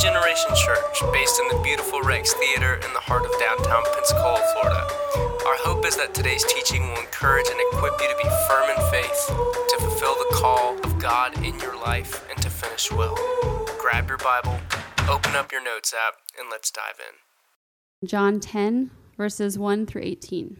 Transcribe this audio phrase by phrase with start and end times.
[0.00, 4.88] Generation Church, based in the beautiful Rex Theater in the heart of downtown Pensacola, Florida.
[5.44, 8.90] Our hope is that today's teaching will encourage and equip you to be firm in
[8.90, 13.14] faith, to fulfill the call of God in your life, and to finish well.
[13.78, 14.58] Grab your Bible,
[15.06, 18.08] open up your notes app, and let's dive in.
[18.08, 20.56] John 10, verses 1 through 18.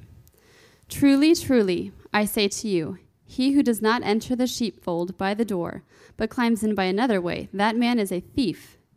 [0.91, 5.47] Truly, truly, I say to you, he who does not enter the sheepfold by the
[5.47, 5.83] door,
[6.19, 8.77] but climbs in by another way, that man is a thief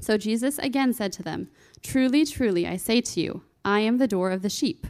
[0.00, 1.48] So Jesus again said to them,
[1.82, 4.86] Truly, truly, I say to you, I am the door of the sheep.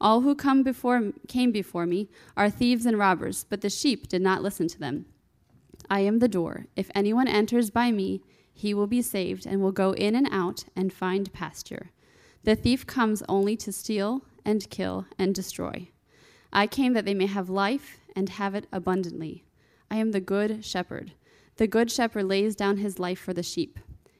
[0.00, 4.22] All who come before, came before me are thieves and robbers, but the sheep did
[4.22, 5.06] not listen to them.
[5.90, 6.66] I am the door.
[6.76, 8.22] If anyone enters by me,
[8.52, 11.90] he will be saved and will go in and out and find pasture.
[12.44, 15.88] The thief comes only to steal and kill and destroy.
[16.52, 19.44] I came that they may have life and have it abundantly.
[19.90, 21.12] I am the good shepherd.
[21.56, 23.78] The good shepherd lays down his life for the sheep.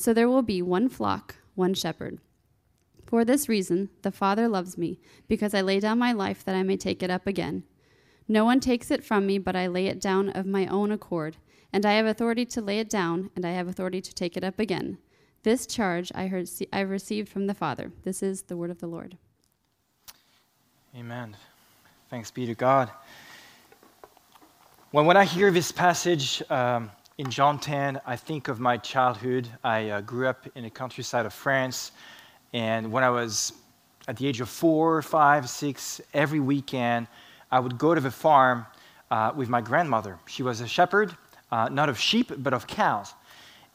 [0.00, 2.20] So there will be one flock, one shepherd.
[3.04, 4.98] For this reason, the Father loves me,
[5.28, 7.64] because I lay down my life that I may take it up again.
[8.26, 11.36] No one takes it from me, but I lay it down of my own accord.
[11.70, 14.42] And I have authority to lay it down, and I have authority to take it
[14.42, 14.96] up again.
[15.42, 17.92] This charge I, heard, I received from the Father.
[18.02, 19.18] This is the word of the Lord.
[20.96, 21.36] Amen.
[22.08, 22.90] Thanks be to God.
[24.92, 29.46] When I hear this passage um, in John 10, I think of my childhood.
[29.62, 31.92] I uh, grew up in the countryside of France,
[32.54, 33.52] and when I was
[34.08, 37.08] at the age of four, five, six, every weekend,
[37.50, 38.64] I would go to the farm
[39.10, 40.18] uh, with my grandmother.
[40.28, 41.14] She was a shepherd,
[41.52, 43.12] uh, not of sheep, but of cows.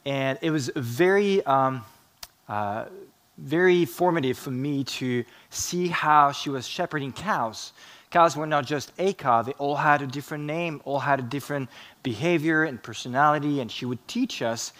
[0.04, 1.84] And it was very, um,
[2.48, 2.86] uh,
[3.38, 7.74] very formative for me to see how she was shepherding cows
[8.16, 11.22] cows were not just a cow, they all had a different name, all had a
[11.36, 11.68] different
[12.02, 14.72] behavior and personality, and she would teach us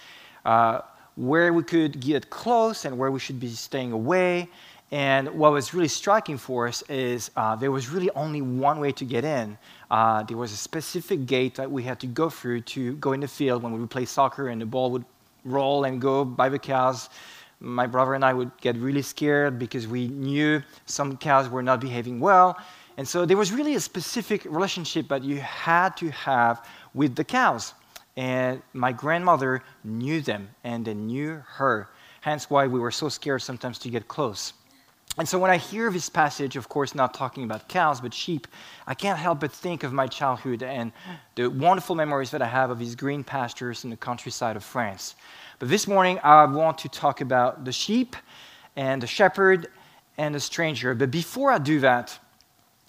[0.47, 0.81] uh,
[1.17, 4.49] where we could get close and where we should be staying away.
[4.91, 8.91] And what was really striking for us is uh, there was really only one way
[8.93, 9.59] to get in.
[9.91, 13.21] Uh, there was a specific gate that we had to go through to go in
[13.21, 15.05] the field when we would play soccer and the ball would
[15.45, 17.11] roll and go by the cows.
[17.61, 21.81] My brother and I would get really scared because we knew some cows were not
[21.83, 22.57] behaving well.
[22.97, 27.25] And so there was really a specific relationship that you had to have with the
[27.25, 27.75] cows.
[28.17, 31.89] And my grandmother knew them and they knew her.
[32.23, 34.55] Hence why we were so scared sometimes to get close.
[35.19, 38.47] And so when I hear this passage, of course, not talking about cows, but sheep,
[38.87, 40.93] I can't help but think of my childhood and
[41.37, 45.15] the wonderful memories that I have of these green pastures in the countryside of France.
[45.59, 48.15] But this morning, I want to talk about the sheep
[48.77, 49.69] and the shepherd
[50.19, 50.95] and the stranger.
[50.95, 52.19] But before I do that,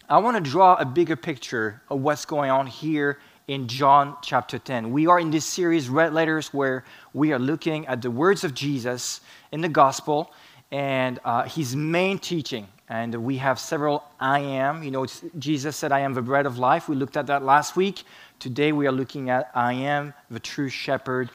[0.09, 3.19] I want to draw a bigger picture of what's going on here
[3.49, 4.89] in John chapter 10.
[4.93, 8.53] We are in this series, Red Letters, where we are looking at the words of
[8.53, 9.19] Jesus
[9.51, 10.31] in the gospel
[10.71, 12.69] and uh, his main teaching.
[12.87, 14.81] And we have several I am.
[14.81, 15.05] You know,
[15.39, 16.87] Jesus said, I am the bread of life.
[16.87, 18.03] We looked at that last week.
[18.39, 21.29] Today we are looking at I am the true shepherd,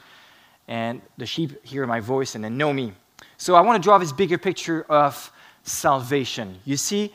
[0.67, 2.93] and the sheep hear my voice and they know me.
[3.37, 5.31] So I want to draw this bigger picture of
[5.61, 6.57] salvation.
[6.65, 7.13] You see,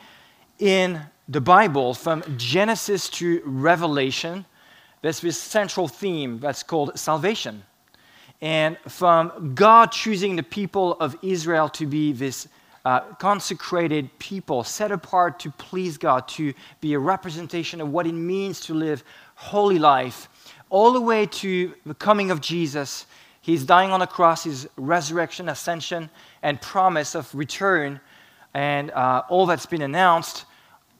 [0.57, 4.45] in the Bible, from Genesis to Revelation,
[5.03, 7.63] there's this central theme that's called salvation.
[8.41, 12.47] And from God choosing the people of Israel to be this
[12.83, 18.13] uh, consecrated people, set apart to please God, to be a representation of what it
[18.13, 19.03] means to live
[19.35, 20.29] holy life,
[20.71, 23.05] all the way to the coming of Jesus,
[23.41, 26.09] his dying on the cross, his resurrection, ascension,
[26.41, 27.99] and promise of return,
[28.55, 30.45] and uh, all that's been announced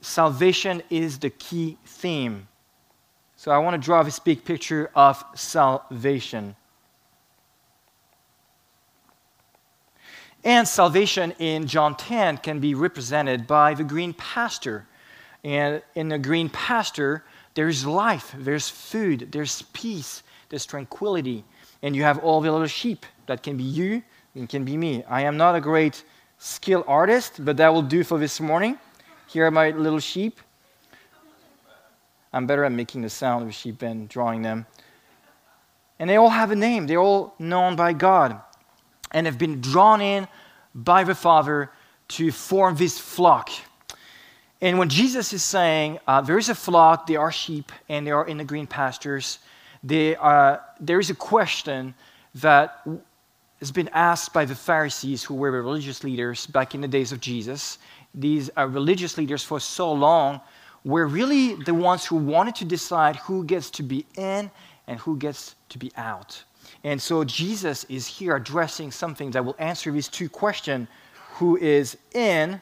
[0.00, 2.48] salvation is the key theme.
[3.36, 6.56] So I want to draw this big picture of salvation.
[10.44, 14.86] And salvation in John 10 can be represented by the green pasture.
[15.44, 17.24] And in the green pasture,
[17.54, 21.44] there's life, there's food, there's peace, there's tranquility.
[21.82, 23.04] And you have all the little sheep.
[23.26, 24.02] That can be you,
[24.34, 25.04] it can be me.
[25.04, 26.04] I am not a great
[26.38, 28.78] skill artist, but that will do for this morning.
[29.30, 30.40] Here are my little sheep.
[32.32, 34.66] I'm better at making the sound of sheep than drawing them.
[36.00, 38.40] And they all have a name, they're all known by God
[39.12, 40.26] and have been drawn in
[40.74, 41.70] by the Father
[42.08, 43.50] to form this flock.
[44.60, 48.10] And when Jesus is saying uh, there is a flock, they are sheep, and they
[48.10, 49.38] are in the green pastures,
[49.82, 51.94] they, uh, there is a question
[52.36, 52.86] that
[53.60, 57.12] has been asked by the Pharisees, who were the religious leaders back in the days
[57.12, 57.78] of Jesus.
[58.14, 60.40] These uh, religious leaders for so long
[60.84, 64.50] were really the ones who wanted to decide who gets to be in
[64.86, 66.42] and who gets to be out.
[66.82, 70.88] And so Jesus is here addressing something that will answer these two questions
[71.34, 72.60] who is in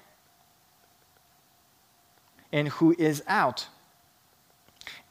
[2.53, 3.67] and who is out.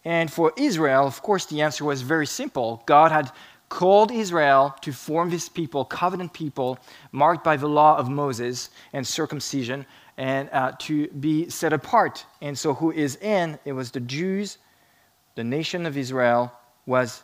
[0.04, 2.82] And for Israel, of course, the answer was very simple.
[2.86, 3.32] God had
[3.70, 6.80] called Israel to form this people, covenant people,
[7.12, 9.86] marked by the law of Moses and circumcision,
[10.18, 12.26] and uh, to be set apart.
[12.42, 13.60] And so, who is in?
[13.66, 14.58] It was the Jews,
[15.36, 16.52] the nation of Israel
[16.86, 17.24] was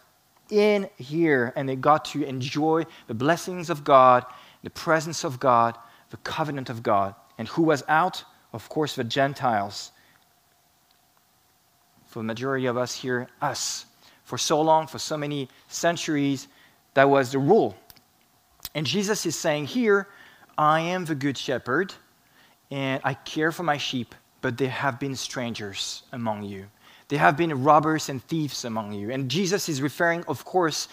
[0.50, 4.26] in here, and they got to enjoy the blessings of God,
[4.62, 5.78] the presence of God,
[6.12, 7.16] the covenant of God.
[7.38, 8.24] And who was out?
[8.52, 9.92] Of course, the Gentiles.
[12.06, 13.88] For the majority of us here, us.
[14.24, 16.48] For so long, for so many centuries,
[16.94, 17.76] that was the rule.
[18.76, 20.08] And Jesus is saying here,
[20.58, 21.94] I am the good shepherd,
[22.74, 26.66] and I care for my sheep, but there have been strangers among you.
[27.08, 29.12] There have been robbers and thieves among you.
[29.12, 30.88] And Jesus is referring, of course,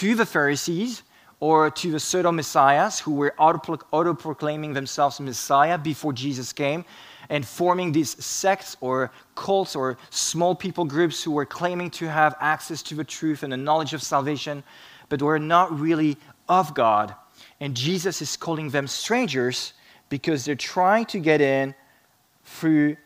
[0.00, 1.02] to the Pharisees
[1.38, 6.86] or to the pseudo messiahs who were auto proclaiming themselves Messiah before Jesus came
[7.28, 12.34] and forming these sects or cults or small people groups who were claiming to have
[12.40, 14.64] access to the truth and the knowledge of salvation,
[15.10, 16.16] but were not really
[16.48, 17.14] of God.
[17.60, 19.74] And Jesus is calling them strangers
[20.08, 21.74] because they're trying to get in
[22.44, 22.96] through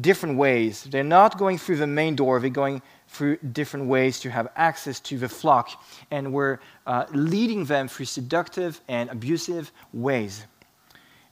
[0.00, 0.84] different ways.
[0.84, 5.00] They're not going through the main door, they're going through different ways to have access
[5.00, 5.70] to the flock.
[6.10, 10.44] And we're uh, leading them through seductive and abusive ways.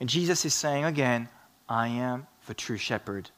[0.00, 1.28] And Jesus is saying again,
[1.68, 3.30] I am the true shepherd.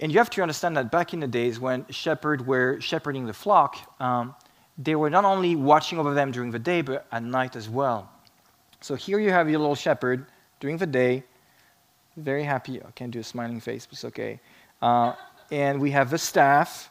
[0.00, 3.32] And you have to understand that back in the days when shepherds were shepherding the
[3.32, 4.34] flock, um,
[4.76, 8.10] they were not only watching over them during the day, but at night as well.
[8.84, 10.26] So here you have your little shepherd
[10.60, 11.24] during the day,
[12.18, 12.82] very happy.
[12.82, 14.38] I can't do a smiling face, but it's okay.
[14.82, 15.14] Uh,
[15.50, 16.90] and we have the staff.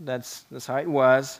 [0.00, 1.38] That's, that's how it was.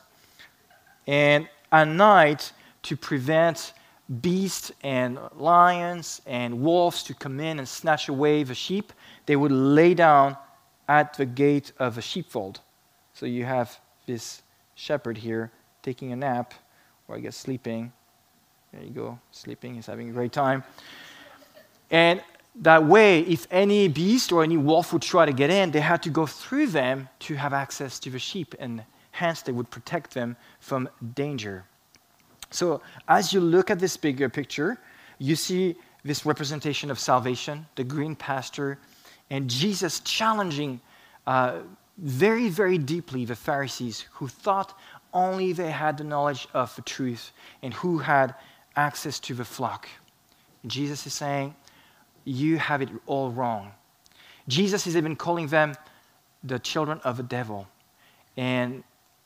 [1.08, 2.52] And at night,
[2.84, 3.72] to prevent
[4.20, 8.92] beasts and lions and wolves to come in and snatch away the sheep,
[9.26, 10.36] they would lay down
[10.86, 12.60] at the gate of a sheepfold.
[13.12, 14.42] So you have this
[14.76, 15.50] shepherd here
[15.82, 16.54] taking a nap,
[17.08, 17.92] or I guess sleeping.
[18.72, 19.74] There you go, sleeping.
[19.74, 20.64] He's having a great time.
[21.90, 22.22] And
[22.56, 26.02] that way, if any beast or any wolf would try to get in, they had
[26.04, 30.14] to go through them to have access to the sheep, and hence they would protect
[30.14, 31.64] them from danger.
[32.50, 34.78] So, as you look at this bigger picture,
[35.18, 38.78] you see this representation of salvation, the green pasture,
[39.30, 40.80] and Jesus challenging
[41.26, 41.60] uh,
[41.98, 44.78] very, very deeply the Pharisees who thought
[45.14, 47.32] only they had the knowledge of the truth
[47.62, 48.34] and who had
[48.76, 49.88] access to the flock.
[50.66, 51.54] Jesus is saying,
[52.24, 53.72] you have it all wrong.
[54.48, 55.74] Jesus is even calling them
[56.44, 57.66] the children of the devil.
[58.36, 58.82] And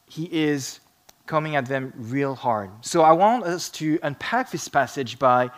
[0.06, 0.80] he is
[1.26, 2.70] coming at them real hard.
[2.80, 5.50] So I want us to unpack this passage by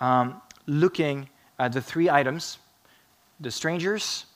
[0.00, 2.58] um, looking at the three items
[3.40, 4.26] the strangers,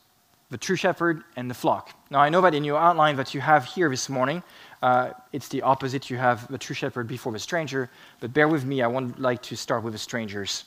[0.51, 1.95] the true shepherd, and the flock.
[2.11, 4.43] Now, I know that in your outline that you have here this morning,
[4.83, 6.11] uh, it's the opposite.
[6.11, 7.91] You have the true shepherd before the stranger,
[8.21, 10.65] but bear with me, I would like to start with the strangers.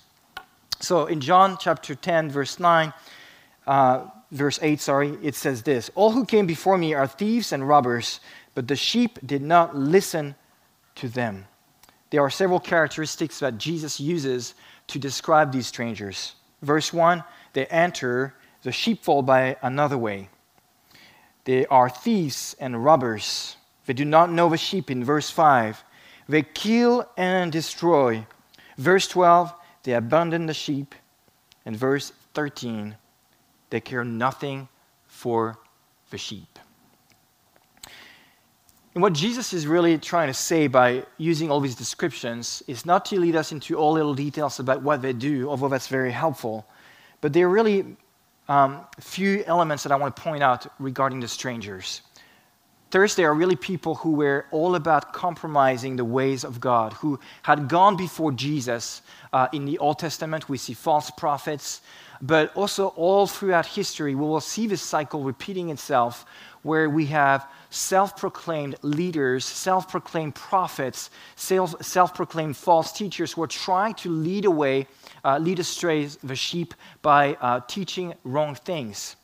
[0.80, 2.94] So in John chapter 10, verse 9,
[3.68, 7.68] uh, verse 8, sorry, it says this All who came before me are thieves and
[7.68, 8.20] robbers,
[8.56, 10.36] but the sheep did not listen
[10.96, 11.46] to them.
[12.10, 14.56] There are several characteristics that Jesus uses
[14.88, 16.34] to describe these strangers.
[16.62, 17.24] Verse 1,
[17.54, 20.30] they enter the sheepfold by another way.
[21.46, 23.56] They are thieves and robbers.
[23.90, 25.84] They do not know the sheep in verse 5.
[26.28, 28.24] They kill and destroy.
[28.78, 30.94] Verse 12, they abandon the sheep.
[31.66, 32.96] And verse 13,
[33.72, 34.68] they care nothing
[35.08, 35.58] for
[36.12, 36.60] the sheep.
[38.94, 43.06] And what Jesus is really trying to say by using all these descriptions is not
[43.06, 46.64] to lead us into all little details about what they do, although that's very helpful,
[47.22, 47.98] but there are really
[48.50, 52.04] um, few elements that I want to point out regarding the strangers.
[52.92, 57.68] There are really people who were all about compromising the ways of God, who had
[57.68, 59.02] gone before Jesus.
[59.32, 61.82] Uh, in the Old Testament, we see false prophets,
[62.22, 66.26] but also all throughout history, we will see this cycle repeating itself
[66.64, 73.48] where we have self proclaimed leaders, self proclaimed prophets, self proclaimed false teachers who are
[73.48, 74.88] trying to lead away,
[75.24, 79.16] uh, lead astray the sheep by uh, teaching wrong things.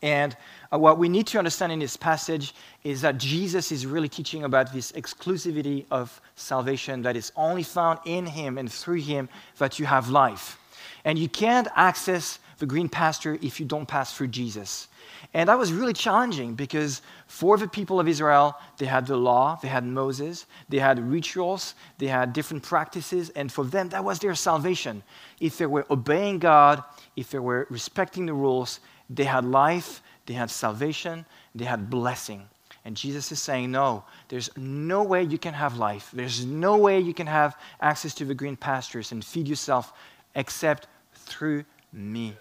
[0.00, 0.36] And
[0.72, 4.44] uh, what we need to understand in this passage is that Jesus is really teaching
[4.44, 9.78] about this exclusivity of salvation that is only found in Him and through Him that
[9.78, 10.58] you have life.
[11.04, 14.88] And you can't access the green pasture if you don't pass through Jesus.
[15.34, 19.58] And that was really challenging because for the people of Israel, they had the law,
[19.62, 24.18] they had Moses, they had rituals, they had different practices, and for them, that was
[24.18, 25.02] their salvation.
[25.40, 26.82] If they were obeying God,
[27.16, 32.46] if they were respecting the rules, they had life, they had salvation, they had blessing.
[32.84, 36.10] And Jesus is saying, No, there's no way you can have life.
[36.12, 39.92] There's no way you can have access to the green pastures and feed yourself
[40.34, 42.36] except through me.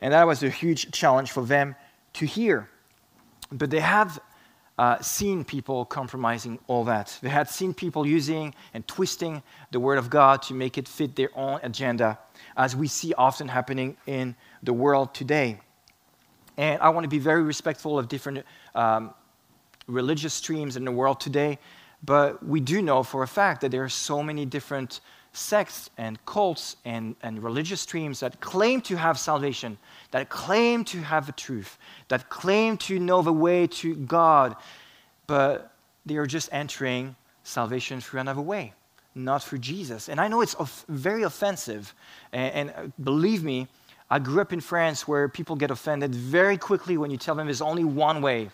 [0.00, 1.76] And that was a huge challenge for them
[2.14, 2.68] to hear.
[3.52, 4.18] But they have
[4.78, 7.18] uh, seen people compromising all that.
[7.22, 11.16] They had seen people using and twisting the Word of God to make it fit
[11.16, 12.18] their own agenda,
[12.56, 15.60] as we see often happening in the world today.
[16.56, 18.44] And I want to be very respectful of different
[18.74, 19.12] um,
[19.86, 21.58] religious streams in the world today,
[22.04, 25.00] but we do know for a fact that there are so many different
[25.32, 29.76] sects and cults and, and religious streams that claim to have salvation,
[30.10, 31.76] that claim to have the truth,
[32.08, 34.56] that claim to know the way to God,
[35.26, 35.72] but
[36.06, 38.72] they are just entering salvation through another way,
[39.14, 40.08] not through Jesus.
[40.08, 41.94] And I know it's of, very offensive,
[42.32, 43.68] and, and uh, believe me,
[44.08, 47.46] I grew up in France where people get offended very quickly when you tell them
[47.46, 48.50] there's only one way.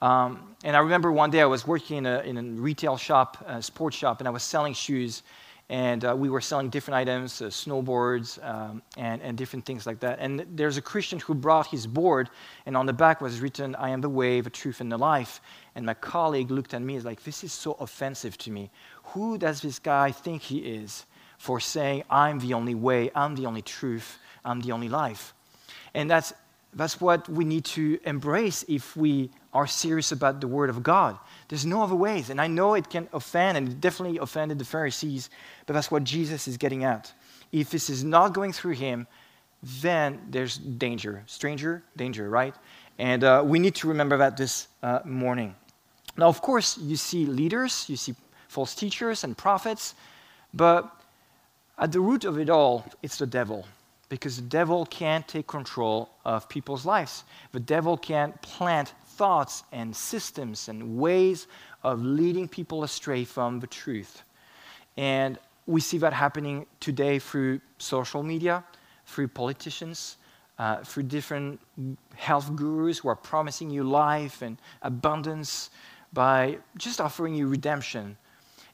[0.00, 3.44] Um, and I remember one day I was working in a, in a retail shop,
[3.46, 5.22] a sports shop, and I was selling shoes.
[5.68, 10.00] And uh, we were selling different items, uh, snowboards, um, and, and different things like
[10.00, 10.18] that.
[10.18, 12.28] And there's a Christian who brought his board,
[12.66, 15.40] and on the back was written, I am the way, the truth, and the life.
[15.76, 18.70] And my colleague looked at me and like, This is so offensive to me.
[19.04, 21.06] Who does this guy think he is
[21.38, 25.34] for saying, I'm the only way, I'm the only truth, I'm the only life.
[25.94, 26.32] And that's,
[26.74, 31.18] that's what we need to embrace if we are serious about the Word of God.
[31.48, 32.30] There's no other ways.
[32.30, 35.30] And I know it can offend, and it definitely offended the Pharisees,
[35.66, 37.12] but that's what Jesus is getting at.
[37.50, 39.06] If this is not going through Him,
[39.80, 41.22] then there's danger.
[41.26, 42.54] Stranger, danger, right?
[42.98, 45.56] And uh, we need to remember that this uh, morning.
[46.16, 48.14] Now, of course, you see leaders, you see
[48.48, 49.94] false teachers and prophets,
[50.54, 50.90] but
[51.78, 53.66] at the root of it all, it's the devil
[54.10, 57.24] because the devil can't take control of people's lives.
[57.52, 61.46] The devil can't plant thoughts and systems and ways
[61.82, 64.22] of leading people astray from the truth.
[64.96, 68.64] And we see that happening today through social media,
[69.06, 70.16] through politicians,
[70.58, 71.60] uh, through different
[72.16, 75.70] health gurus who are promising you life and abundance
[76.12, 78.16] by just offering you redemption.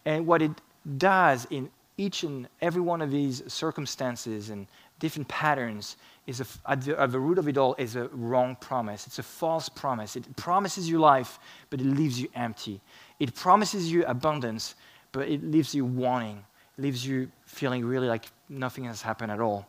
[0.06, 0.52] And what it
[0.96, 4.66] does in each and every one of these circumstances and
[4.98, 8.56] different patterns is a, at, the, at the root of it all is a wrong
[8.56, 9.06] promise.
[9.06, 10.16] It's a false promise.
[10.16, 11.38] It promises you life,
[11.70, 12.80] but it leaves you empty.
[13.20, 14.74] It promises you abundance,
[15.12, 16.44] but it leaves you wanting.
[16.76, 19.68] It leaves you feeling really like nothing has happened at all.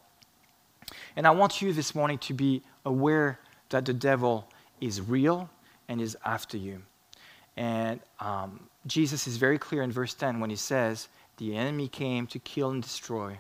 [1.15, 4.47] And I want you this morning to be aware that the devil
[4.81, 5.49] is real
[5.87, 6.81] and is after you.
[7.55, 11.07] And um, Jesus is very clear in verse 10 when he says,
[11.37, 13.39] The enemy came to kill and destroy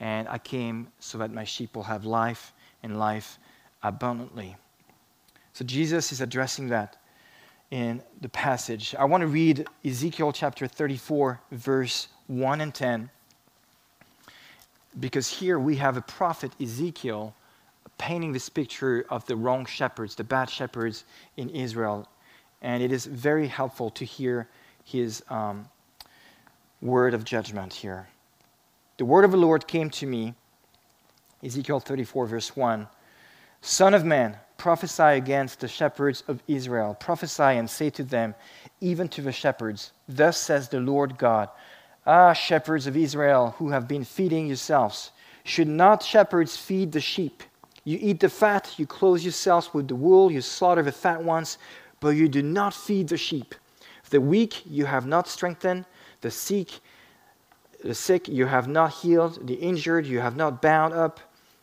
[0.00, 3.38] and I came so that my sheep will have life and life
[3.82, 4.56] abundantly.
[5.52, 6.96] So Jesus is addressing that
[7.70, 8.94] in the passage.
[8.98, 13.10] I want to read Ezekiel chapter 34, verse 1 and 10,
[15.00, 17.34] because here we have a prophet, Ezekiel,
[17.98, 21.04] painting this picture of the wrong shepherds, the bad shepherds
[21.36, 22.06] in Israel.
[22.62, 24.48] And it is very helpful to hear
[24.84, 25.68] his um,
[26.80, 28.08] word of judgment here.
[28.98, 30.34] The word of the Lord came to me,
[31.42, 32.88] Ezekiel 34, verse 1.
[33.60, 36.96] Son of man, prophesy against the shepherds of Israel.
[36.98, 38.34] Prophesy and say to them,
[38.80, 41.50] even to the shepherds, Thus says the Lord God
[42.06, 45.10] Ah, shepherds of Israel, who have been feeding yourselves,
[45.44, 47.42] should not shepherds feed the sheep?
[47.84, 51.58] You eat the fat, you clothe yourselves with the wool, you slaughter the fat ones,
[52.00, 53.54] but you do not feed the sheep.
[54.10, 55.84] The weak you have not strengthened,
[56.20, 56.80] the sick,
[57.82, 61.20] the sick you have not healed, the injured you have not bound up,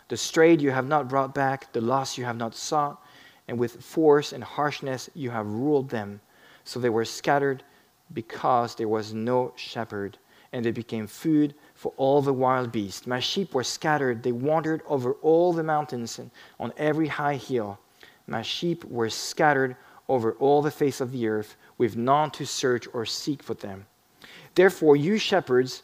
[0.10, 3.02] the strayed you have not brought back, the lost you have not sought,
[3.48, 6.22] and with force and harshness you have ruled them.
[6.64, 7.64] So they were scattered
[8.14, 10.18] because there was no shepherd,
[10.52, 13.08] and they became food for all the wild beasts.
[13.08, 16.30] My sheep were scattered, they wandered over all the mountains and
[16.60, 17.80] on every high hill.
[18.28, 19.76] My sheep were scattered
[20.08, 23.86] over all the face of the earth, with none to search or seek for them.
[24.56, 25.84] Therefore, you shepherds,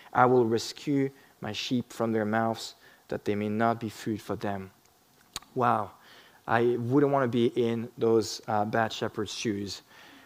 [0.13, 1.09] I will rescue
[1.41, 2.75] my sheep from their mouths,
[3.07, 4.71] that they may not be food for them.
[5.55, 5.91] Wow.
[6.47, 9.81] I wouldn't want to be in those uh, bad shepherds' shoes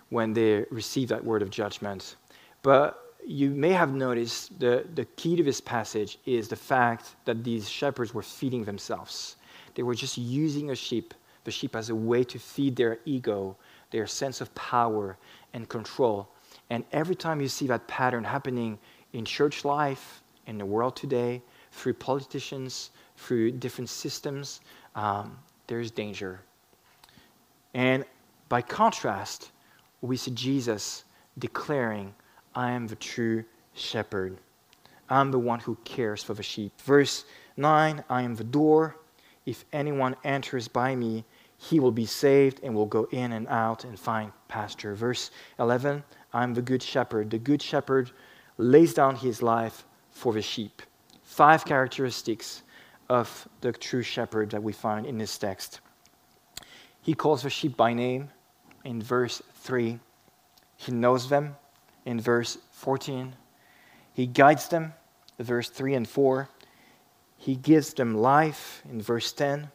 [0.10, 2.16] when they receive that word of judgment.
[2.62, 7.44] But you may have noticed the, the key to this passage is the fact that
[7.44, 9.36] these shepherds were feeding themselves.
[9.74, 11.14] They were just using a sheep,
[11.44, 13.58] the sheep as a way to feed their ego,
[13.92, 15.18] their sense of power
[15.54, 16.28] and control.
[16.70, 18.78] And every time you see that pattern happening
[19.16, 21.42] in church life, in the world today,
[21.72, 24.60] through politicians, through different systems,
[24.96, 26.42] um, there's danger.
[27.74, 28.06] And
[28.50, 29.52] by contrast,
[30.02, 31.06] we see Jesus
[31.40, 32.14] declaring,
[32.54, 33.44] I am the true
[33.74, 34.38] shepherd.
[35.10, 36.74] I'm the one who cares for the sheep.
[36.82, 37.26] Verse
[37.58, 38.98] 9 I am the door.
[39.46, 41.24] If anyone enters by me,
[41.58, 44.94] he will be saved and will go in and out and find pasture.
[44.94, 46.04] Verse 11
[46.34, 47.30] I'm the good shepherd.
[47.30, 48.12] The good shepherd
[48.58, 50.82] lays down his life for the sheep.
[51.24, 52.64] Five characteristics
[53.10, 55.82] of the true shepherd that we find in this text.
[57.02, 58.30] He calls the sheep by name
[58.84, 60.00] in verse 3.
[60.78, 61.56] He knows them
[62.06, 63.36] in verse 14.
[64.14, 64.94] He guides them,
[65.40, 66.50] verse 3 and 4.
[67.38, 69.70] He gives them life in verse 10.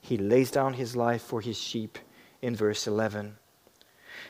[0.00, 1.98] He lays down his life for his sheep
[2.40, 3.36] in verse 11.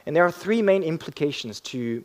[0.05, 2.05] And there are three main implications to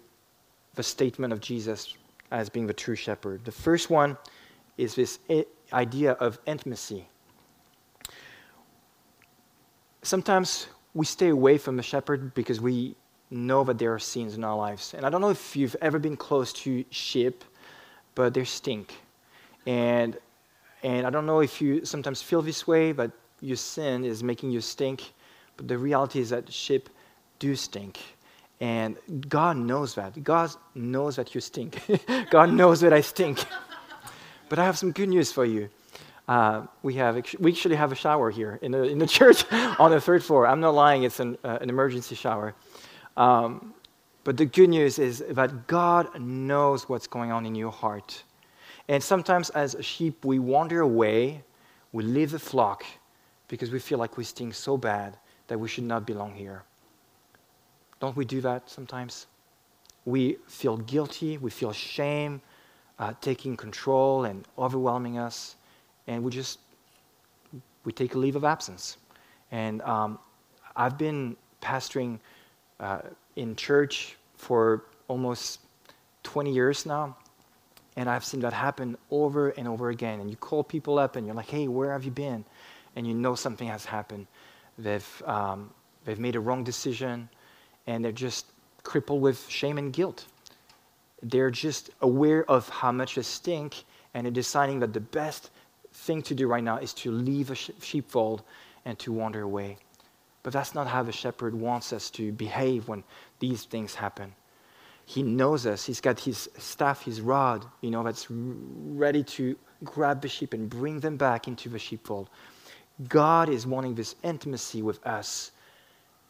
[0.76, 1.96] the statement of Jesus
[2.32, 3.44] as being the true shepherd.
[3.46, 4.18] The first one
[4.78, 5.20] is this
[5.74, 7.08] idea of intimacy.
[10.02, 12.96] Sometimes we stay away from the shepherd because we
[13.30, 14.94] know that there are sins in our lives.
[14.94, 17.44] And I don't know if you've ever been close to sheep,
[18.16, 18.94] but they stink.
[19.66, 20.18] And,
[20.84, 24.52] and I don't know if you sometimes feel this way, but your sin is making
[24.52, 25.14] you stink.
[25.56, 26.90] But the reality is that sheep
[27.40, 28.00] do stink.
[28.62, 28.96] And
[29.28, 30.24] God knows that.
[30.24, 31.82] God knows that you stink.
[32.30, 33.44] God knows that I stink.
[34.50, 35.68] but I have some good news for you.
[36.28, 39.90] Uh, we, have, we actually have a shower here in the, in the church on
[39.90, 40.46] the third floor.
[40.46, 42.54] I'm not lying, it's an, uh, an emergency shower.
[43.18, 43.74] Um,
[44.24, 48.24] but the good news is that God knows what's going on in your heart.
[48.88, 51.44] And sometimes, as sheep, we wander away,
[51.92, 52.86] we leave the flock
[53.48, 56.64] because we feel like we stink so bad that we should not belong here.
[58.02, 59.28] Don't we do that sometimes?
[60.06, 62.42] We feel guilty, we feel shame
[62.98, 65.56] uh, taking control and overwhelming us,
[66.08, 66.60] and we just
[67.84, 68.98] we take a leave of absence.
[69.52, 70.20] And um,
[70.76, 72.20] I've been pastoring
[72.80, 73.02] uh,
[73.36, 75.60] in church for almost
[76.24, 77.16] 20 years now,
[77.98, 80.20] and I've seen that happen over and over again.
[80.20, 82.46] And you call people up, and you're like, "Hey, where have you been?"
[82.96, 84.26] And you know something has happened.
[84.80, 85.70] They've um,
[86.06, 87.30] they've made a wrong decision
[87.88, 88.46] and they're just
[88.84, 90.26] crippled with shame and guilt.
[91.24, 95.52] They're just aware of how much they stink and they're deciding that the best
[95.94, 98.44] thing to do right now is to leave a sheepfold
[98.86, 99.78] and to wander away.
[100.44, 103.04] But that's not how the shepherd wants us to behave when
[103.40, 104.34] these things happen.
[105.06, 105.86] He knows us.
[105.86, 110.70] He's got his staff, his rod, you know, that's ready to grab the sheep and
[110.70, 112.30] bring them back into the sheepfold.
[113.08, 115.52] God is wanting this intimacy with us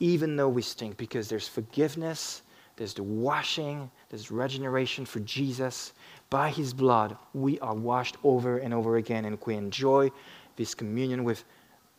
[0.02, 2.42] even though we stink, because there's forgiveness,
[2.76, 5.94] there's the washing, there's regeneration for Jesus.
[6.32, 10.10] By his blood, we are washed over and over again, and we enjoy
[10.56, 11.44] this communion with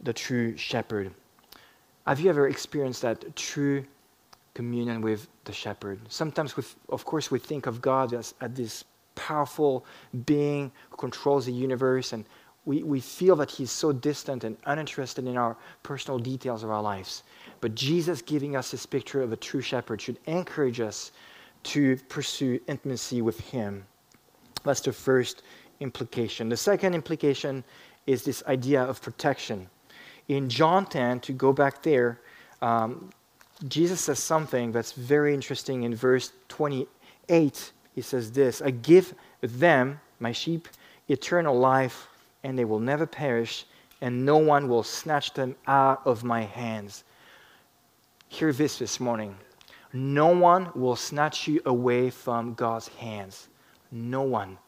[0.01, 1.15] the true shepherd.
[2.05, 3.85] Have you ever experienced that true
[4.55, 6.01] communion with the shepherd?
[6.09, 8.85] Sometimes, with, of course, we think of God as, as this
[9.15, 9.85] powerful
[10.27, 12.25] being who controls the universe, and
[12.65, 16.83] we, we feel that he's so distant and uninterested in our personal details of our
[16.83, 17.25] lives.
[17.61, 21.13] But Jesus giving us this picture of a true shepherd should encourage us
[21.65, 23.85] to pursue intimacy with Him.
[24.65, 25.43] That's the first
[25.81, 26.49] implication.
[26.49, 27.65] The second implication
[28.07, 29.69] is this idea of protection.
[30.29, 32.21] In John 10, to go back there,
[32.61, 33.11] um,
[33.69, 37.73] Jesus says something that's very interesting in verse 28.
[37.95, 40.69] He says this I give them, my sheep,
[41.09, 42.09] eternal life,
[42.45, 43.67] and they will never perish,
[44.01, 47.05] and no one will snatch them out of my hands.
[48.29, 49.37] Hear this this morning.
[49.93, 53.49] No one will snatch you away from God's hands.
[53.91, 54.59] No one.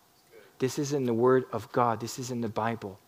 [0.58, 1.98] This is in the Word of God.
[1.98, 2.98] This is in the Bible.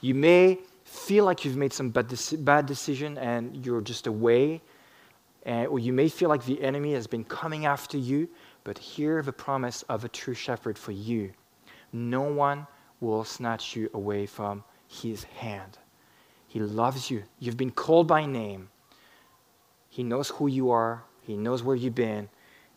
[0.00, 4.62] You may feel like you've made some bad, bad decision and you're just away,
[5.44, 8.28] and, or you may feel like the enemy has been coming after you,
[8.64, 11.32] but hear the promise of a true shepherd for you.
[11.92, 12.66] No one
[13.00, 15.78] will snatch you away from his hand.
[16.48, 17.22] He loves you.
[17.38, 18.68] You've been called by name.
[19.88, 22.28] He knows who you are, He knows where you've been.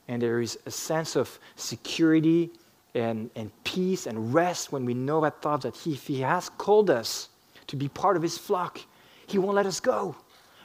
[0.07, 2.49] And there is a sense of security
[2.95, 6.49] and, and peace and rest when we know that thought that he, if He has
[6.49, 7.29] called us
[7.67, 8.79] to be part of His flock,
[9.27, 10.15] He won't let us go.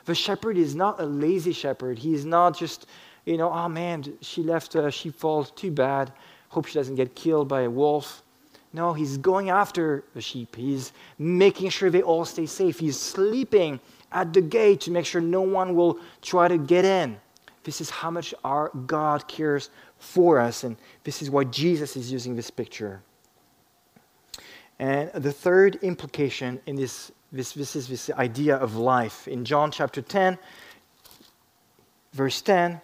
[0.06, 1.98] The shepherd is not a lazy shepherd.
[1.98, 2.86] He is not just,
[3.24, 6.12] you know, oh man, she left uh, a sheepfold, too bad.
[6.48, 8.23] Hope she doesn't get killed by a wolf.
[8.74, 10.56] No, he's going after the sheep.
[10.56, 12.80] He's making sure they all stay safe.
[12.80, 13.78] He's sleeping
[14.10, 17.16] at the gate to make sure no one will try to get in.
[17.62, 22.10] This is how much our God cares for us, and this is why Jesus is
[22.10, 23.00] using this picture.
[24.80, 29.28] And the third implication in this, this, this is this idea of life.
[29.28, 30.36] In John chapter 10,
[32.12, 32.80] verse 10,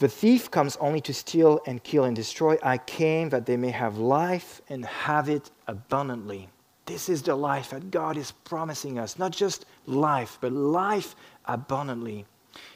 [0.00, 2.56] the thief comes only to steal and kill and destroy.
[2.62, 6.48] I came that they may have life and have it abundantly.
[6.86, 9.18] This is the life that God is promising us.
[9.18, 12.24] Not just life, but life abundantly.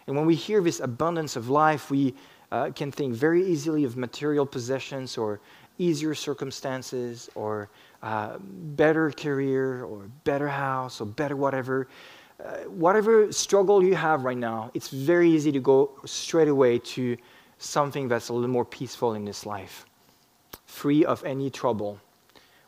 [0.06, 2.14] And when we hear this abundance of life, we
[2.52, 5.40] uh, can think very easily of material possessions or
[5.78, 7.70] easier circumstances or
[8.02, 11.88] uh, better career or better house or better whatever.
[12.42, 17.16] Uh, whatever struggle you have right now, it's very easy to go straight away to
[17.58, 19.86] something that's a little more peaceful in this life,
[20.66, 21.98] free of any trouble.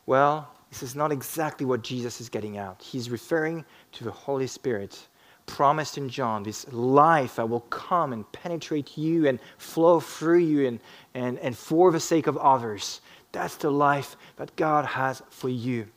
[0.05, 2.81] Well, this is not exactly what Jesus is getting at.
[2.81, 5.07] He's referring to the Holy Spirit
[5.47, 10.67] promised in John, this life that will come and penetrate you and flow through you
[10.67, 10.79] and,
[11.15, 13.01] and, and for the sake of others.
[13.31, 15.87] That's the life that God has for you.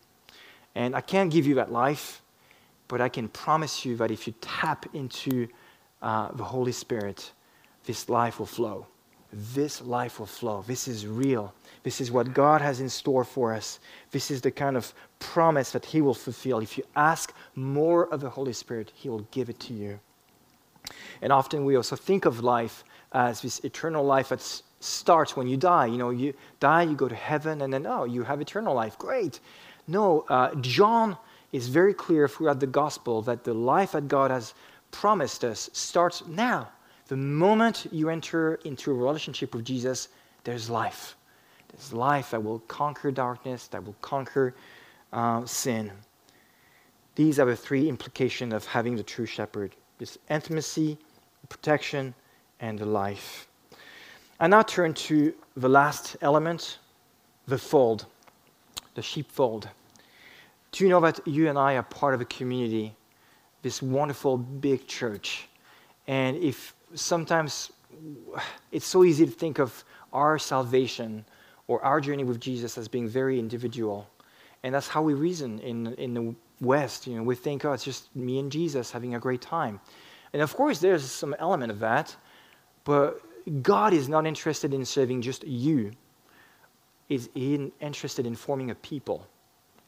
[0.74, 2.22] And I can't give you that life
[2.90, 5.46] but I can promise you that if you tap into
[6.03, 7.31] uh, the Holy Spirit,
[7.85, 8.87] this life will flow.
[9.33, 10.64] This life will flow.
[10.66, 11.55] This is real.
[11.85, 13.79] This is what God has in store for us.
[14.11, 16.59] This is the kind of promise that He will fulfill.
[16.59, 20.00] If you ask more of the Holy Spirit, He will give it to you.
[21.22, 25.57] And often we also think of life as this eternal life that starts when you
[25.57, 25.87] die.
[25.87, 28.98] You know, you die, you go to heaven, and then, oh, you have eternal life.
[28.98, 29.38] Great.
[29.87, 31.16] No, uh, John
[31.53, 34.55] is very clear throughout the gospel that the life that God has
[34.91, 36.69] promised us starts now.
[37.09, 40.09] The moment you enter into a relationship with Jesus,
[40.45, 41.17] there's life.
[41.69, 44.55] There's life that will conquer darkness, that will conquer
[45.13, 45.91] uh, sin.
[47.17, 50.97] These are the three implications of having the true shepherd this intimacy,
[51.51, 52.15] protection,
[52.61, 53.47] and the life.
[54.39, 56.79] I now turn to the last element
[57.47, 58.07] the fold,
[58.95, 59.69] the sheepfold.
[60.72, 62.94] Do you know that you and I are part of a community,
[63.62, 65.48] this wonderful big church?
[66.06, 67.72] And if sometimes
[68.72, 71.24] it's so easy to think of our salvation
[71.66, 74.09] or our journey with Jesus as being very individual.
[74.62, 77.06] And that's how we reason in, in the West.
[77.06, 79.80] You know, we think, oh, it's just me and Jesus having a great time.
[80.33, 82.14] And of course, there's some element of that,
[82.85, 83.20] but
[83.62, 85.92] God is not interested in serving just you.
[87.09, 89.26] He's interested in forming a people.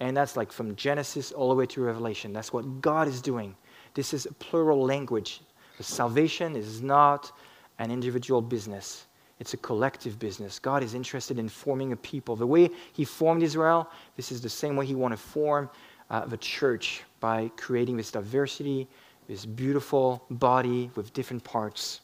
[0.01, 2.33] And that's like from Genesis all the way to Revelation.
[2.33, 3.55] That's what God is doing.
[3.95, 5.41] This is a plural language.
[5.81, 7.33] salvation is not
[7.79, 9.07] an individual business,
[9.41, 10.59] it's a collective business.
[10.59, 12.37] God is interested in forming a people.
[12.37, 15.69] The way He formed Israel, this is the same way He wants to form
[16.11, 18.87] uh, the church by creating this diversity,
[19.29, 22.03] this beautiful body with different parts.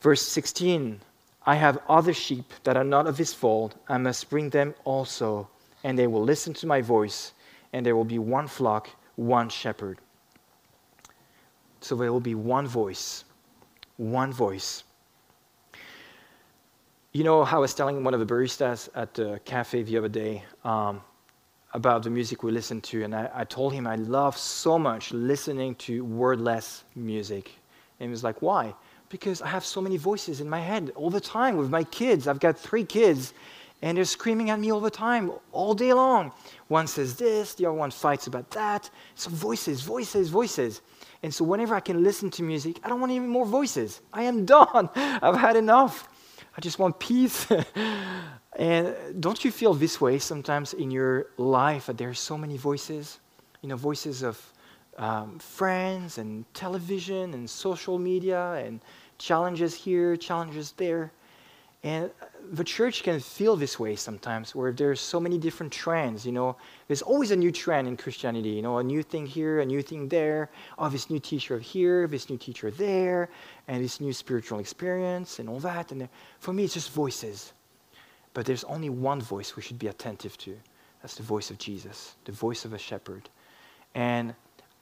[0.00, 1.00] Verse 16
[1.46, 3.74] I have other sheep that are not of this fold.
[3.88, 5.48] I must bring them also
[5.84, 7.32] and they will listen to my voice,
[7.72, 9.98] and there will be one flock, one shepherd.
[11.80, 13.24] So there will be one voice,
[13.96, 14.84] one voice.
[17.12, 20.08] You know how I was telling one of the baristas at the cafe the other
[20.08, 21.00] day um,
[21.72, 25.12] about the music we listen to, and I, I, told him I love so much
[25.12, 27.52] listening to wordless music.
[27.98, 28.74] And he was like, Why?
[29.10, 32.26] because I have so many voices in my head all the time with my kids.
[32.26, 33.34] I've got three kids,
[33.82, 36.32] and they're screaming at me all the time, all day long.
[36.68, 38.90] One says this, the other one fights about that.
[39.14, 40.82] So, voices, voices, voices.
[41.22, 44.00] And so, whenever I can listen to music, I don't want any more voices.
[44.12, 44.90] I am done.
[44.94, 46.08] I've had enough.
[46.56, 47.46] I just want peace.
[48.56, 52.56] and don't you feel this way sometimes in your life that there are so many
[52.56, 53.20] voices?
[53.62, 54.52] You know, voices of
[54.98, 58.80] um, friends and television and social media and
[59.18, 61.12] challenges here, challenges there.
[61.82, 62.10] And
[62.52, 66.26] the church can feel this way sometimes, where there's so many different trends.
[66.26, 66.56] You know,
[66.88, 68.50] there's always a new trend in Christianity.
[68.50, 70.50] You know, a new thing here, a new thing there.
[70.78, 73.30] Oh, this new teacher here, this new teacher there,
[73.68, 75.92] and this new spiritual experience, and all that.
[75.92, 77.52] And for me, it's just voices.
[78.34, 80.56] But there's only one voice we should be attentive to.
[81.02, 83.28] That's the voice of Jesus, the voice of a shepherd.
[83.94, 84.34] And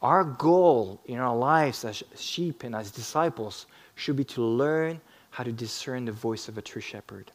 [0.02, 5.00] our goal in our lives as sheep and as disciples should be to learn
[5.38, 7.30] how to discern the voice of a true shepherd.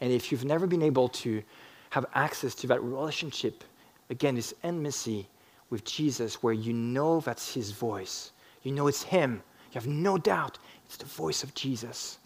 [0.00, 1.44] And if you've never been able to
[1.90, 3.62] have access to that relationship,
[4.10, 5.28] again, this intimacy
[5.70, 8.32] with Jesus, where you know that's his voice,
[8.64, 12.18] you know it's him, you have no doubt it's the voice of Jesus.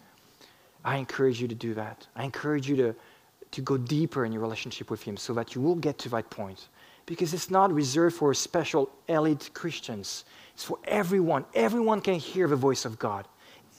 [0.83, 2.07] I encourage you to do that.
[2.15, 2.95] I encourage you to,
[3.51, 6.31] to go deeper in your relationship with him so that you will get to that
[6.31, 6.67] point.
[7.05, 10.25] Because it's not reserved for special elite Christians.
[10.55, 11.45] It's for everyone.
[11.53, 13.27] Everyone can hear the voice of God.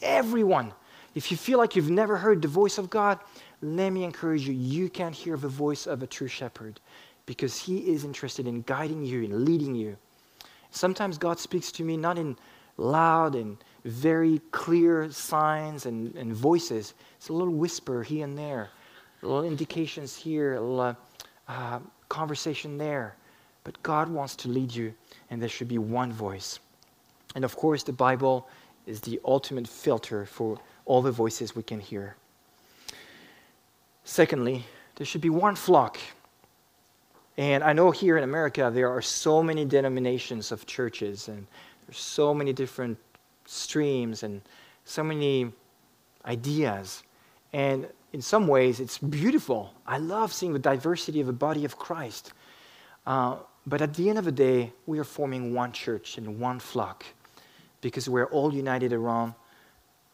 [0.02, 0.72] Everyone.
[1.14, 3.18] If you feel like you've never heard the voice of God,
[3.62, 6.80] let me encourage you you can hear the voice of a true shepherd
[7.26, 9.96] because he is interested in guiding you and leading you.
[10.70, 12.36] Sometimes God speaks to me not in
[12.76, 18.70] loud and very clear signs and, and voices, it's a little whisper here and there,
[19.22, 20.96] little indications here, a little
[21.48, 23.16] uh, conversation there.
[23.64, 24.94] But God wants to lead you,
[25.28, 26.58] and there should be one voice.
[27.34, 28.48] And of course, the Bible
[28.86, 30.58] is the ultimate filter for
[30.90, 32.16] all the voices we can hear.
[34.02, 35.98] Secondly, there should be one flock.
[37.36, 41.46] And I know here in America there are so many denominations of churches, and
[41.86, 42.98] there's so many different
[43.46, 44.42] streams and
[44.84, 45.52] so many
[46.26, 47.04] ideas.
[47.52, 49.72] And in some ways, it's beautiful.
[49.86, 52.32] I love seeing the diversity of the body of Christ.
[53.06, 56.58] Uh, but at the end of the day, we are forming one church and one
[56.58, 57.04] flock
[57.80, 59.34] because we're all united around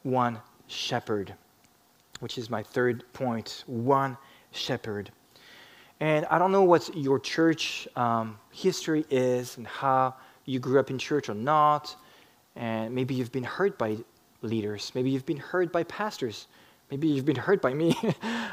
[0.02, 1.34] one shepherd,
[2.20, 4.16] which is my third point one
[4.52, 5.10] shepherd.
[6.00, 10.90] And I don't know what your church um, history is and how you grew up
[10.90, 11.96] in church or not.
[12.54, 13.96] And maybe you've been hurt by
[14.42, 14.92] leaders.
[14.94, 16.46] Maybe you've been hurt by pastors.
[16.90, 17.96] Maybe you've been hurt by me.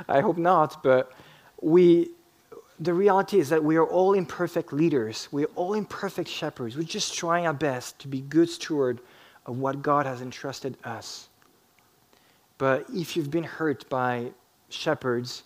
[0.08, 0.84] I hope not.
[0.84, 1.12] But
[1.62, 2.12] we,
[2.80, 5.28] the reality is that we are all imperfect leaders.
[5.32, 6.78] We are all imperfect shepherds.
[6.78, 9.02] We're just trying our best to be good steward
[9.46, 11.28] of what God has entrusted us.
[12.58, 14.32] But if you've been hurt by
[14.70, 15.44] shepherds,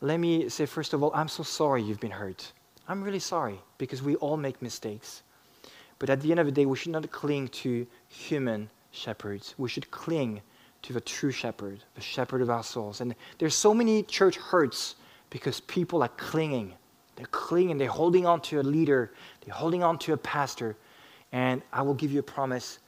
[0.00, 2.52] let me say, first of all, I'm so sorry you've been hurt.
[2.88, 5.22] I'm really sorry because we all make mistakes.
[5.98, 9.54] But at the end of the day, we should not cling to human shepherds.
[9.56, 10.42] We should cling
[10.82, 13.00] to the true shepherd, the shepherd of our souls.
[13.00, 14.96] And there's so many church hurts
[15.30, 16.74] because people are clinging.
[17.16, 20.76] They're clinging, they're holding on to a leader, they're holding on to a pastor.
[21.32, 22.78] And I will give you a promise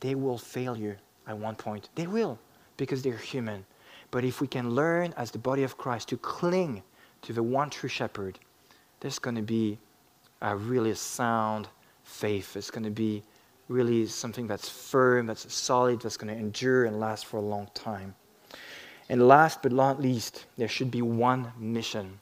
[0.00, 1.88] they will fail you at one point.
[1.94, 2.38] They will
[2.76, 3.64] because they're human.
[4.10, 6.82] But if we can learn as the body of Christ to cling
[7.22, 8.38] to the one true shepherd,
[9.00, 9.78] there's going to be
[10.42, 11.68] a really sound
[12.04, 12.56] faith.
[12.56, 13.22] It's going to be
[13.68, 17.68] really something that's firm, that's solid, that's going to endure and last for a long
[17.74, 18.14] time.
[19.08, 22.18] And last but not least, there should be one mission.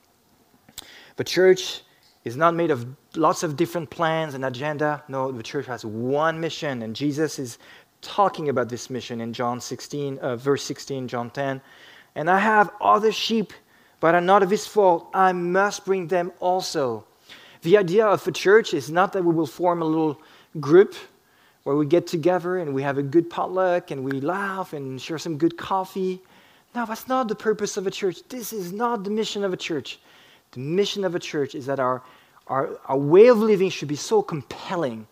[1.16, 1.82] The church
[2.24, 2.86] is not made of
[3.16, 5.02] lots of different plans and agenda.
[5.08, 7.58] No, the church has one mission, and Jesus is
[8.04, 11.60] talking about this mission in John 16, uh, verse 16, John 10.
[12.14, 13.52] And I have other sheep,
[13.98, 15.06] but are not of his fold.
[15.12, 17.04] I must bring them also.
[17.62, 20.20] The idea of a church is not that we will form a little
[20.60, 20.94] group
[21.64, 25.18] where we get together and we have a good potluck and we laugh and share
[25.18, 26.20] some good coffee.
[26.74, 28.18] No, that's not the purpose of a church.
[28.28, 29.98] This is not the mission of a church.
[30.52, 32.02] The mission of a church is that our,
[32.46, 35.06] our, our way of living should be so compelling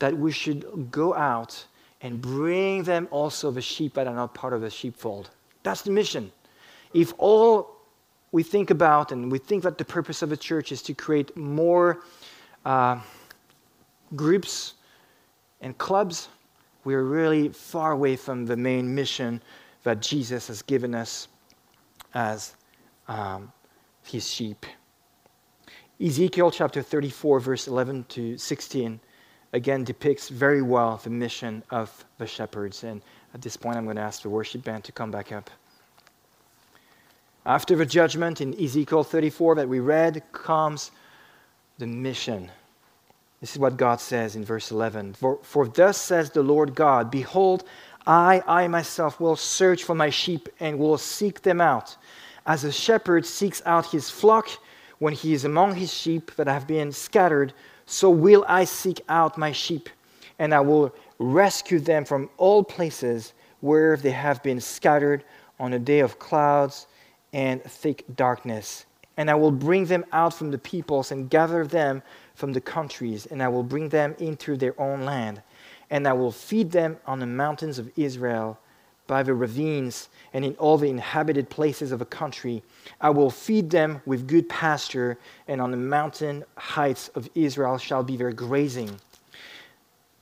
[0.00, 1.64] that we should go out
[2.00, 5.30] and bring them also the sheep that are not part of the sheepfold.
[5.62, 6.30] That's the mission.
[6.94, 7.76] If all
[8.32, 11.36] we think about and we think that the purpose of a church is to create
[11.36, 12.02] more
[12.64, 13.00] uh,
[14.14, 14.74] groups
[15.60, 16.28] and clubs,
[16.84, 19.42] we're really far away from the main mission
[19.82, 21.28] that Jesus has given us
[22.14, 22.54] as
[23.08, 23.52] um,
[24.04, 24.64] his sheep.
[26.00, 29.00] Ezekiel chapter 34, verse 11 to 16
[29.52, 32.84] again depicts very well the mission of the shepherds.
[32.84, 33.02] And
[33.34, 35.50] at this point, I'm going to ask the worship band to come back up.
[37.46, 40.90] After the judgment in Ezekiel 34 that we read comes
[41.78, 42.50] the mission.
[43.40, 47.10] This is what God says in verse 11 For, for thus says the Lord God,
[47.10, 47.64] Behold,
[48.06, 51.96] I, I myself will search for my sheep and will seek them out.
[52.46, 54.48] As a shepherd seeks out his flock
[54.98, 57.52] when he is among his sheep that have been scattered,
[57.90, 59.88] so will I seek out my sheep,
[60.38, 65.24] and I will rescue them from all places where they have been scattered
[65.58, 66.86] on a day of clouds
[67.32, 68.84] and thick darkness.
[69.16, 72.02] And I will bring them out from the peoples and gather them
[72.34, 75.40] from the countries, and I will bring them into their own land.
[75.88, 78.58] And I will feed them on the mountains of Israel,
[79.08, 82.62] by the ravines, and in all the inhabited places of the country.
[83.00, 85.18] I will feed them with good pasture,
[85.48, 89.00] and on the mountain heights of Israel shall be their grazing.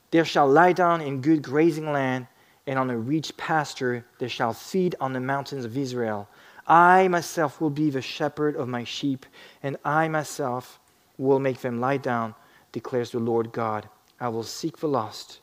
[0.09, 2.25] They shall lie down in good grazing land,
[2.65, 6.27] and on a rich pasture they shall feed on the mountains of Israel.
[6.65, 9.25] I myself will be the shepherd of my sheep,
[9.61, 10.79] and I myself
[11.17, 12.35] will make them lie down,
[12.71, 13.87] declares the Lord God.
[14.19, 15.39] I will seek the lost,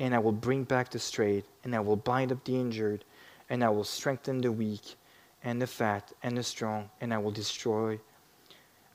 [0.00, 3.04] and I will bring back the strayed, and I will bind up the injured,
[3.50, 4.96] and I will strengthen the weak,
[5.42, 7.98] and the fat, and the strong, and I will destroy.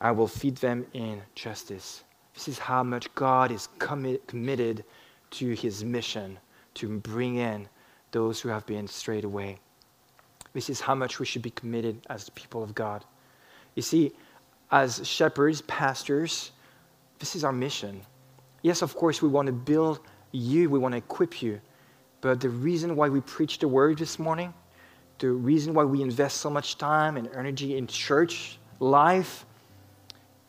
[0.01, 2.03] I will feed them in justice.
[2.33, 4.83] This is how much God is commit, committed
[5.31, 6.39] to his mission
[6.75, 7.67] to bring in
[8.11, 9.59] those who have been strayed away.
[10.53, 13.03] This is how much we should be committed as the people of God.
[13.75, 14.11] You see,
[14.71, 16.51] as shepherds, pastors,
[17.19, 18.01] this is our mission.
[18.61, 19.99] Yes, of course, we want to build
[20.33, 21.61] you, we want to equip you.
[22.19, 24.53] But the reason why we preach the word this morning,
[25.19, 29.45] the reason why we invest so much time and energy in church life,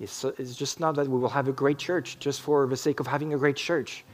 [0.01, 2.99] is, is just not that we will have a great church just for the sake
[3.01, 4.05] of having a great church.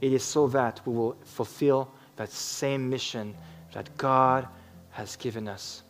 [0.00, 3.34] It is so that we will fulfill that same mission
[3.72, 4.48] that God
[4.90, 5.82] has given us.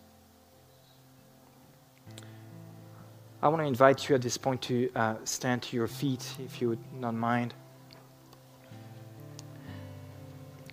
[3.42, 6.60] I want to invite you at this point to uh, stand to your feet, if
[6.60, 7.54] you would not mind.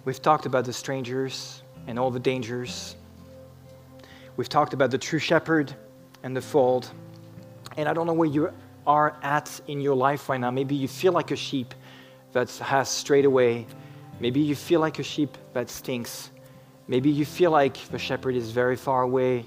[0.07, 2.95] We've talked about the strangers and all the dangers.
[4.37, 5.75] We've talked about the true shepherd
[6.23, 6.89] and the fold.
[7.75, 8.53] And I don't know where you
[8.87, 10.49] are at in your life right now.
[10.49, 11.75] Maybe you feel like a sheep
[12.31, 13.67] that has strayed away.
[14.21, 16.31] Maybe you feel like a sheep that stinks.
[16.87, 19.45] Maybe you feel like the shepherd is very far away.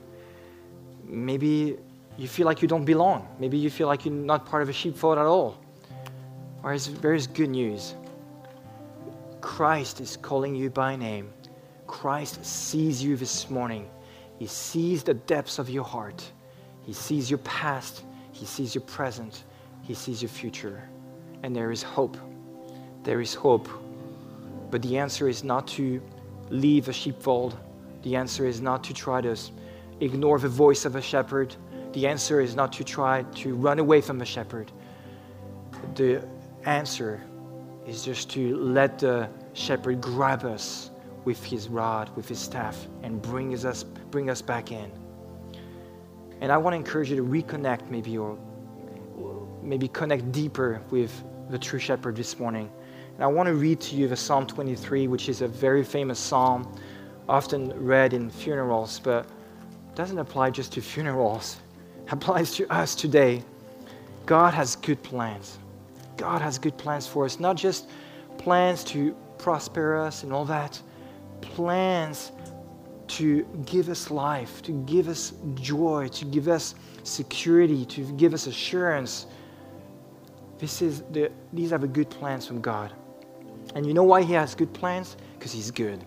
[1.04, 1.78] Maybe
[2.18, 3.26] you feel like you don't belong.
[3.38, 5.58] Maybe you feel like you're not part of a sheepfold at all.
[6.62, 7.94] Or there is good news.
[9.40, 11.32] Christ is calling you by name.
[11.86, 13.88] Christ sees you this morning.
[14.38, 16.24] He sees the depths of your heart.
[16.82, 18.04] He sees your past.
[18.32, 19.44] He sees your present.
[19.82, 20.88] He sees your future.
[21.42, 22.16] And there is hope.
[23.02, 23.68] There is hope.
[24.70, 26.02] But the answer is not to
[26.48, 27.58] leave a sheepfold.
[28.02, 29.36] The answer is not to try to
[30.00, 31.56] ignore the voice of a shepherd
[31.92, 34.70] the answer is not to try to run away from a shepherd.
[35.94, 36.24] The
[36.64, 37.20] answer
[37.90, 40.90] is just to let the shepherd grab us
[41.24, 44.90] with his rod, with his staff, and bring us, bring us back in.
[46.40, 48.38] And I want to encourage you to reconnect, maybe, or
[49.60, 51.12] maybe connect deeper with
[51.50, 52.70] the true shepherd this morning.
[53.14, 56.18] And I want to read to you the Psalm 23, which is a very famous
[56.18, 56.72] psalm,
[57.28, 59.26] often read in funerals, but
[59.96, 61.58] doesn't apply just to funerals
[62.10, 63.42] applies to us today.
[64.26, 65.58] God has good plans.
[66.20, 67.88] God has good plans for us, not just
[68.36, 70.80] plans to prosper us and all that,
[71.40, 72.30] plans
[73.08, 78.46] to give us life, to give us joy, to give us security, to give us
[78.46, 79.26] assurance.
[80.58, 82.92] This is the, these are the good plans from God.
[83.74, 85.16] And you know why He has good plans?
[85.38, 86.04] Because He's good.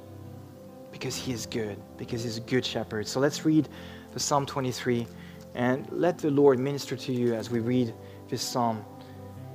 [0.91, 1.81] Because He is good.
[1.97, 3.07] Because He's a good shepherd.
[3.07, 3.67] So let's read
[4.11, 5.07] the Psalm 23.
[5.55, 7.95] And let the Lord minister to you as we read
[8.29, 8.85] this psalm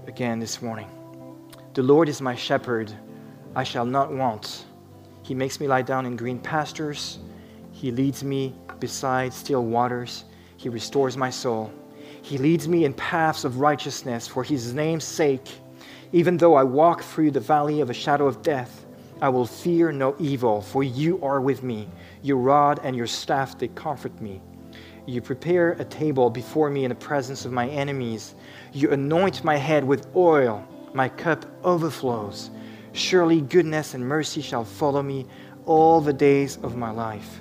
[0.08, 0.88] again this morning.
[1.74, 2.90] The Lord is my shepherd,
[3.54, 4.64] I shall not want.
[5.22, 7.18] He makes me lie down in green pastures.
[7.72, 10.24] He leads me beside still waters.
[10.56, 11.70] He restores my soul.
[12.22, 15.46] He leads me in paths of righteousness for his name's sake.
[16.12, 18.86] Even though I walk through the valley of a shadow of death,
[19.20, 21.86] I will fear no evil, for you are with me.
[22.22, 24.40] Your rod and your staff, they comfort me.
[25.04, 28.34] You prepare a table before me in the presence of my enemies.
[28.72, 32.50] You anoint my head with oil, my cup overflows.
[32.92, 35.26] Surely goodness and mercy shall follow me
[35.64, 37.40] all the days of my life,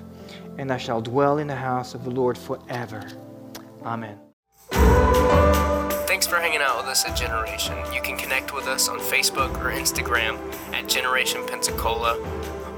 [0.58, 3.02] and I shall dwell in the house of the Lord forever.
[3.82, 4.18] Amen.
[6.06, 7.76] Thanks for hanging out with us at Generation.
[7.92, 10.36] You can connect with us on Facebook or Instagram
[10.72, 12.18] at Generation Pensacola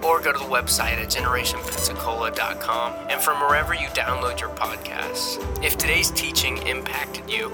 [0.02, 5.38] or go to the website at generationpensacola.com and from wherever you download your podcasts.
[5.64, 7.50] If today's teaching impacted you,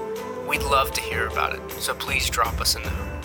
[0.47, 3.16] We'd love to hear about it, so please drop us a note.